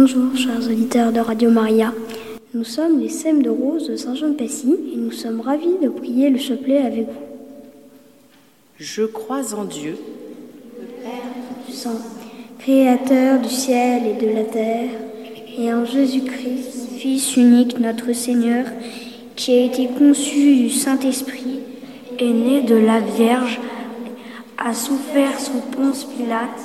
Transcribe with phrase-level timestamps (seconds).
[0.00, 1.92] Bonjour, chers auditeurs de Radio Maria.
[2.54, 6.38] Nous sommes les Sèmes de Rose de Saint-Jean-de-Passy et nous sommes ravis de prier le
[6.38, 7.20] chapelet avec vous.
[8.78, 9.98] Je crois en Dieu,
[10.78, 11.98] le Père du sang,
[12.60, 14.90] Créateur du ciel et de la terre,
[15.58, 18.66] et en Jésus-Christ, Fils unique, notre Seigneur,
[19.34, 21.58] qui a été conçu du Saint-Esprit,
[22.20, 23.58] est né de la Vierge,
[24.58, 26.60] a souffert sous Ponce Pilate,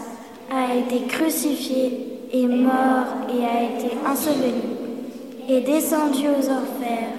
[0.52, 4.54] a été crucifié, est mort et a été enseveli,
[5.48, 7.14] est descendu aux enfers.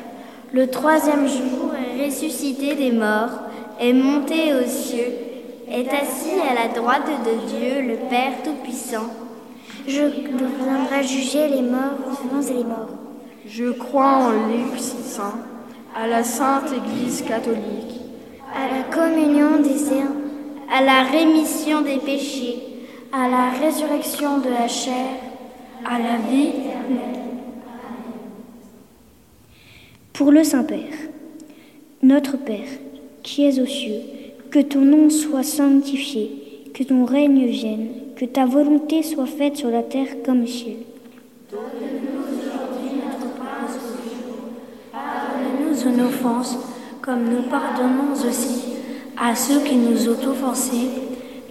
[0.52, 3.30] Le troisième jour est ressuscité des morts,
[3.80, 5.12] est monté aux cieux,
[5.70, 9.06] est assis à la droite de Dieu, le Père Tout-Puissant.
[9.86, 12.90] Je viendrai juger les morts, vivants et les morts.
[13.46, 15.34] Je crois en l'Église saint,
[15.94, 18.00] à la Sainte Église catholique,
[18.52, 20.12] à la communion des saints,
[20.76, 22.73] à la rémission des péchés,
[23.16, 25.06] à la résurrection de la chair,
[25.84, 26.50] à la vie
[30.12, 30.94] Pour le Saint-Père,
[32.02, 32.68] notre Père,
[33.22, 34.00] qui es aux cieux,
[34.50, 39.70] que ton nom soit sanctifié, que ton règne vienne, que ta volonté soit faite sur
[39.70, 40.76] la terre comme au ciel.
[41.50, 46.58] Donne-nous aujourd'hui notre pain de Pardonne-nous nos offenses,
[47.00, 48.62] comme nous pardonnons aussi
[49.16, 51.03] à ceux qui nous ont offensés,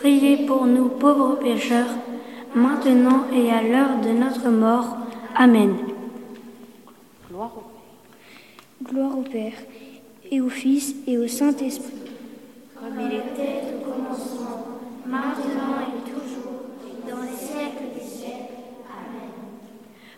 [0.00, 1.94] priez pour nous pauvres pécheurs,
[2.54, 4.96] maintenant et à l'heure de notre mort.
[5.36, 5.74] Amen.
[7.28, 8.90] Gloire au Père.
[8.90, 9.52] Gloire au Père,
[10.30, 11.92] et au Fils, et au Saint-Esprit.
[12.74, 14.64] Comme il était au commencement,
[15.06, 18.54] maintenant et toujours, et dans les siècles des siècles.
[18.88, 19.30] Amen.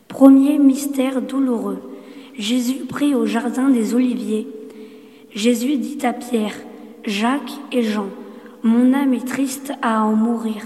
[0.06, 1.82] Premier mystère douloureux.
[2.38, 4.46] Jésus prie au jardin des Oliviers.
[5.34, 6.54] Jésus dit à Pierre,
[7.04, 8.06] Jacques et Jean,
[8.62, 10.62] Mon âme est triste à en mourir.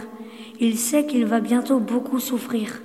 [0.60, 2.82] Il sait qu'il va bientôt beaucoup souffrir.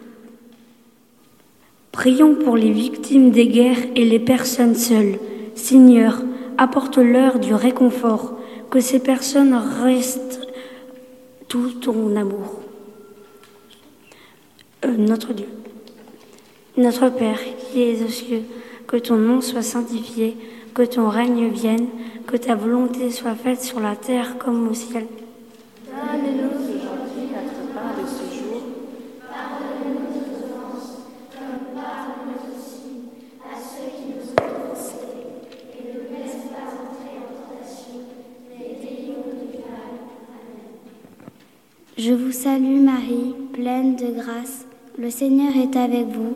[1.92, 5.20] Prions pour les victimes des guerres et les personnes seules.
[5.56, 6.22] Seigneur,
[6.58, 8.38] apporte-leur du réconfort,
[8.70, 10.48] que ces personnes restent
[11.50, 12.62] tout ton amour.
[14.86, 15.50] Euh, notre Dieu,
[16.78, 18.44] notre Père qui es aux cieux,
[18.88, 20.38] que ton nom soit sanctifié,
[20.74, 21.88] que ton règne vienne,
[22.28, 25.06] que ta volonté soit faite sur la terre comme au ciel.
[25.88, 28.62] Donne-nous aujourd'hui notre pain de ce jour.
[29.30, 30.92] Pardonne-nous nos offenses,
[31.34, 31.66] comme
[32.28, 32.92] nous aussi
[33.44, 35.12] à ceux qui nous ont offensés,
[35.78, 38.00] et ne laisse pas entrer en tentation,
[38.50, 39.92] mais délivre-nous du mal.
[40.30, 40.72] Amen.
[41.98, 44.66] Je vous salue Marie, pleine de grâce.
[44.98, 46.36] Le Seigneur est avec vous.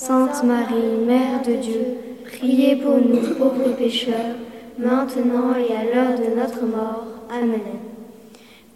[0.00, 1.84] Sainte Marie, Mère de Dieu,
[2.24, 4.34] priez pour nous pauvres pécheurs,
[4.78, 7.04] maintenant et à l'heure de notre mort.
[7.30, 7.60] Amen.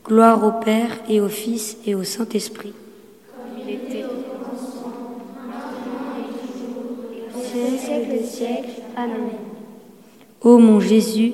[0.04, 2.74] Gloire au Père et au Fils et au Saint-Esprit.
[3.34, 4.92] Comme il était au commencement,
[5.48, 8.82] maintenant et toujours, et au siècle des siècles.
[8.94, 9.30] Amen.
[10.42, 11.32] Ô mon Jésus,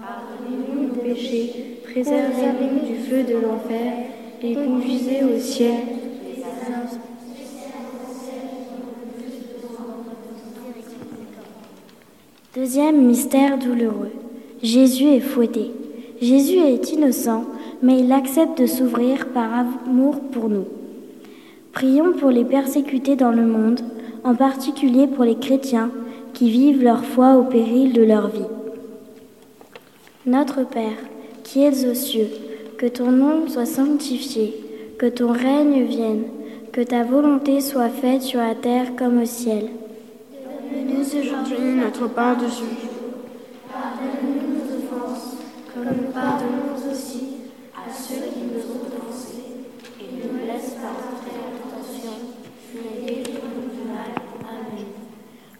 [0.00, 3.92] pardonnez-nous nos péchés, préservez-nous du feu de l'enfer
[4.42, 5.95] et conduisez au ciel
[12.56, 14.12] Deuxième mystère douloureux.
[14.62, 15.72] Jésus est fouetté.
[16.22, 17.44] Jésus est innocent,
[17.82, 20.64] mais il accepte de s'ouvrir par amour pour nous.
[21.72, 23.80] Prions pour les persécutés dans le monde,
[24.24, 25.90] en particulier pour les chrétiens
[26.32, 28.48] qui vivent leur foi au péril de leur vie.
[30.24, 30.96] Notre Père,
[31.44, 32.30] qui es aux cieux,
[32.78, 34.54] que ton nom soit sanctifié,
[34.96, 36.22] que ton règne vienne,
[36.72, 39.68] que ta volonté soit faite sur la terre comme au ciel.
[40.86, 42.68] Donne-nous aujourd'hui notre pain de jour.
[43.72, 45.36] Pardonne-nous nos offenses,
[45.72, 47.22] comme nous pardonnons aussi
[47.74, 49.64] à ceux qui nous ont offensés,
[50.00, 52.12] et ne nous laisse pas entrer en tentation,
[52.74, 54.12] mais délivre-nous du mal.
[54.42, 54.86] Amen.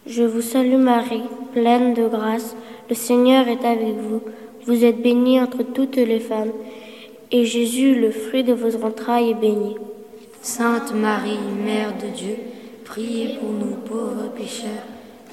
[0.07, 2.57] Je vous salue Marie, pleine de grâce,
[2.89, 4.21] le Seigneur est avec vous.
[4.67, 6.53] Vous êtes bénie entre toutes les femmes,
[7.33, 9.77] et Jésus, le fruit de vos entrailles, est béni.
[10.43, 12.37] Sainte Marie, Mère de Dieu,
[12.85, 14.85] priez pour nous pauvres pécheurs,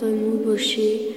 [0.00, 1.14] pardonne-nous péchés,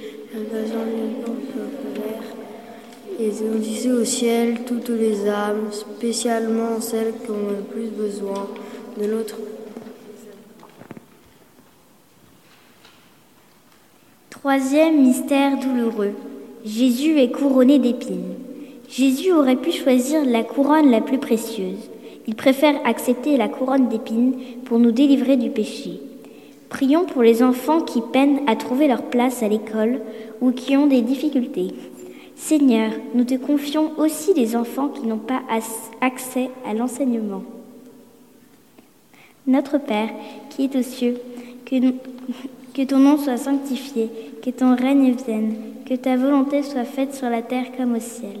[3.20, 8.48] et disait au ciel toutes les âmes, spécialement celles qui ont le plus besoin
[9.00, 9.36] de notre
[14.30, 16.12] Troisième mystère douloureux.
[16.66, 18.34] Jésus est couronné d'épines.
[18.90, 21.88] Jésus aurait pu choisir la couronne la plus précieuse.
[22.26, 24.34] Il préfère accepter la couronne d'épines
[24.66, 26.00] pour nous délivrer du péché.
[26.74, 30.00] Prions pour les enfants qui peinent à trouver leur place à l'école
[30.40, 31.72] ou qui ont des difficultés.
[32.34, 35.40] Seigneur, nous te confions aussi les enfants qui n'ont pas
[36.00, 37.44] accès à l'enseignement.
[39.46, 40.08] Notre Père,
[40.50, 41.16] qui est aux cieux,
[41.64, 41.76] que,
[42.74, 44.10] que ton nom soit sanctifié,
[44.42, 45.54] que ton règne vienne,
[45.88, 48.40] que ta volonté soit faite sur la terre comme au ciel.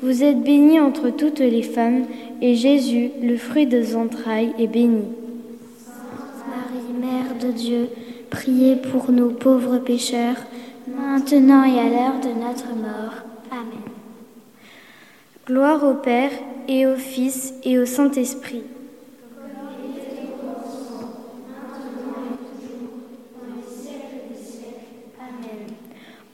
[0.00, 2.04] Vous êtes bénie entre toutes les femmes,
[2.40, 5.02] et Jésus, le fruit de vos entrailles, est béni.
[5.84, 7.88] Sainte Marie, Mère de Dieu,
[8.30, 10.36] priez pour nous pauvres pécheurs,
[10.86, 13.24] maintenant et à l'heure de notre mort.
[13.50, 13.88] Amen.
[15.46, 16.30] Gloire au Père,
[16.68, 18.62] et au Fils, et au Saint-Esprit.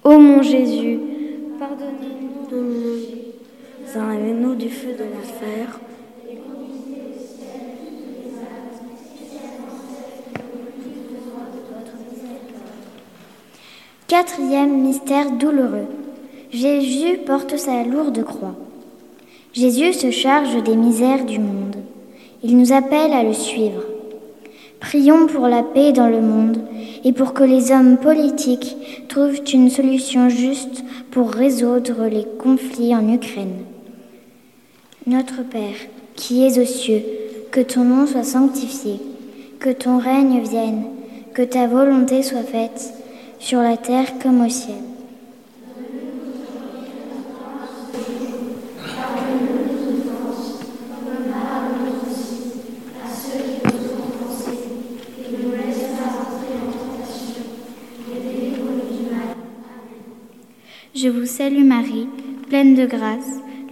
[0.04, 0.98] Ô mon Jésus,
[1.58, 2.50] pardonnez-nous
[3.94, 5.80] nous enlevez-nous du feu de l'enfer.
[14.06, 15.86] Quatrième mystère douloureux.
[16.50, 18.54] Jésus porte sa lourde croix.
[19.52, 21.76] Jésus se charge des misères du monde.
[22.42, 23.82] Il nous appelle à le suivre.
[24.80, 26.58] Prions pour la paix dans le monde
[27.04, 28.76] et pour que les hommes politiques
[29.08, 33.64] trouvent une solution juste pour résoudre les conflits en Ukraine.
[35.06, 35.76] Notre Père,
[36.16, 37.02] qui es aux cieux,
[37.52, 38.98] que ton nom soit sanctifié,
[39.60, 40.84] que ton règne vienne,
[41.34, 42.94] que ta volonté soit faite,
[43.38, 44.76] sur la terre comme au ciel.
[60.94, 62.08] Je vous salue Marie,
[62.48, 63.43] pleine de grâce,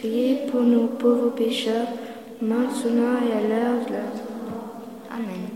[0.00, 1.86] priez pour nous pauvres pécheurs,
[2.40, 4.80] maintenant et à l'heure de notre mort.
[5.10, 5.48] Amen.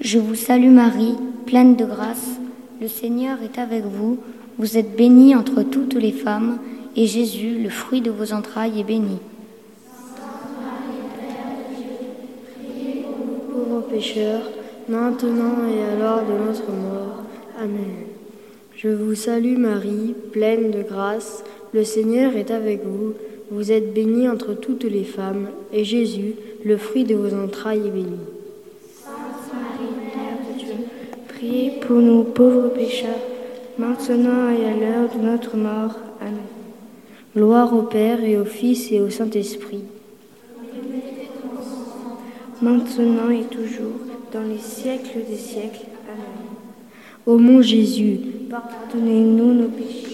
[0.00, 2.38] Je vous salue Marie, pleine de grâce,
[2.80, 4.18] le Seigneur est avec vous.
[4.56, 6.58] Vous êtes bénie entre toutes les femmes,
[6.96, 9.18] et Jésus, le fruit de vos entrailles, est béni.
[10.16, 11.92] Sainte Marie, Mère de Dieu,
[12.64, 14.50] priez pour nous pauvres pécheurs,
[14.88, 17.24] maintenant et à l'heure de notre mort.
[17.58, 18.06] Amen.
[18.74, 21.44] Je vous salue Marie, pleine de grâce,
[21.74, 23.12] le Seigneur est avec vous.
[23.50, 26.34] Vous êtes bénie entre toutes les femmes, et Jésus,
[26.64, 28.18] le fruit de vos entrailles, est béni.
[28.94, 29.12] Sainte
[29.52, 30.86] Marie, Mère de Dieu,
[31.26, 33.18] priez pour nous pauvres pécheurs,
[33.76, 35.96] maintenant et à l'heure de notre mort.
[36.20, 36.38] Amen.
[37.34, 39.82] Gloire au Père et au Fils et au Saint-Esprit.
[42.62, 43.98] Maintenant et toujours,
[44.32, 45.86] dans les siècles des siècles.
[46.06, 46.46] Amen.
[47.26, 50.10] Ô mon Jésus, pardonnez-nous nos péchés.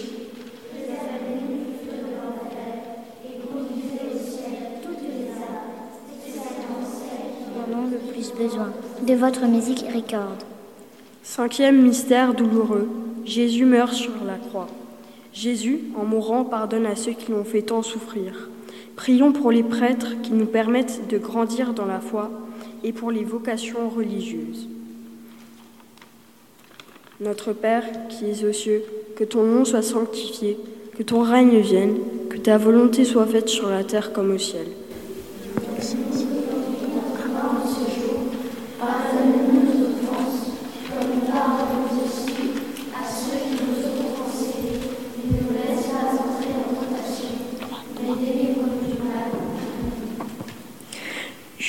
[7.91, 8.71] le plus besoin
[9.01, 10.43] de votre miséricorde.
[11.23, 12.87] Cinquième mystère douloureux.
[13.25, 14.67] Jésus meurt sur la croix.
[15.33, 18.49] Jésus, en mourant, pardonne à ceux qui l'ont fait tant souffrir.
[18.95, 22.31] Prions pour les prêtres qui nous permettent de grandir dans la foi
[22.83, 24.69] et pour les vocations religieuses.
[27.19, 28.83] Notre Père qui es aux cieux,
[29.15, 30.57] que ton nom soit sanctifié,
[30.97, 31.97] que ton règne vienne,
[32.29, 34.67] que ta volonté soit faite sur la terre comme au ciel.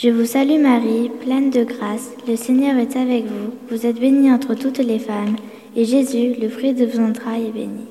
[0.00, 3.50] Je vous salue Marie, pleine de grâce, le Seigneur est avec vous.
[3.68, 5.34] Vous êtes bénie entre toutes les femmes,
[5.74, 7.86] et Jésus, le fruit de vos entrailles, est béni.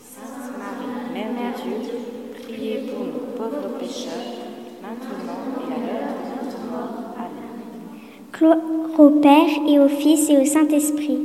[0.00, 1.92] Sainte Marie, Mère de Dieu,
[2.42, 4.12] priez pour nous pauvres pécheurs,
[4.80, 7.16] maintenant et à l'heure de notre mort.
[7.18, 7.60] Amen.
[8.32, 11.18] Gloire au Père et au Fils et au Saint-Esprit.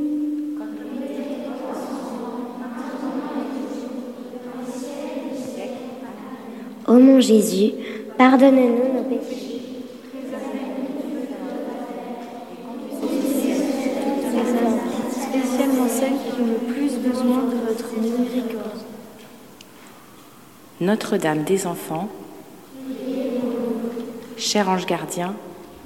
[6.86, 7.72] Ô mon Jésus,
[8.18, 9.47] pardonne-nous nos péchés.
[16.38, 18.80] Qui ont le plus besoin de votre miséricorde.
[20.80, 22.08] Notre-Dame des enfants,
[24.36, 25.34] cher ange gardien,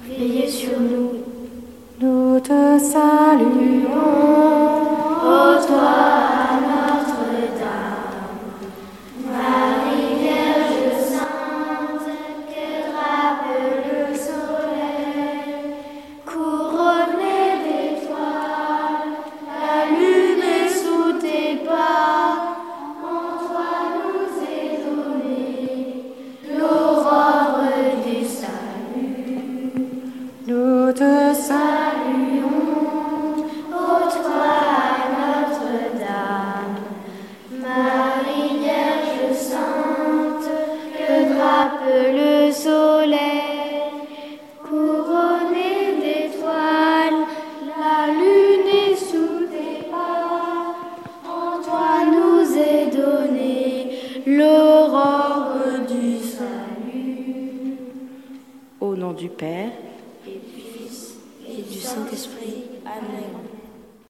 [0.07, 1.13] veillez sur nous.
[1.99, 3.87] Nous te saluons,
[5.23, 6.32] ô toi,